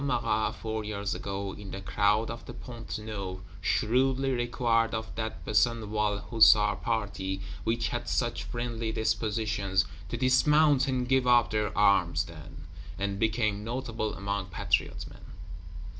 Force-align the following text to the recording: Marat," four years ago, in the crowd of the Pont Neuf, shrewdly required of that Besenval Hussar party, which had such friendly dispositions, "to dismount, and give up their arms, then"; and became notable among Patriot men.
Marat," 0.03 0.55
four 0.55 0.83
years 0.83 1.13
ago, 1.13 1.53
in 1.55 1.69
the 1.69 1.79
crowd 1.79 2.31
of 2.31 2.43
the 2.47 2.55
Pont 2.55 2.97
Neuf, 2.97 3.37
shrewdly 3.61 4.31
required 4.31 4.95
of 4.95 5.13
that 5.13 5.45
Besenval 5.45 6.23
Hussar 6.31 6.75
party, 6.77 7.39
which 7.65 7.89
had 7.89 8.09
such 8.09 8.43
friendly 8.45 8.91
dispositions, 8.91 9.85
"to 10.09 10.17
dismount, 10.17 10.87
and 10.87 11.07
give 11.07 11.27
up 11.27 11.51
their 11.51 11.77
arms, 11.77 12.23
then"; 12.23 12.65
and 12.97 13.19
became 13.19 13.63
notable 13.63 14.15
among 14.15 14.47
Patriot 14.47 15.05
men. 15.07 15.21